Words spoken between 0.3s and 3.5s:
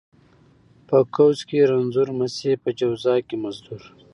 ـ په قوس کې رنځور مشې، په جواز کې